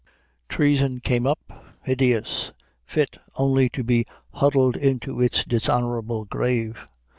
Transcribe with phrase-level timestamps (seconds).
[0.49, 2.53] Treason came up, hideous,
[2.87, 6.87] fit only to be huddled into its dishonorable grave.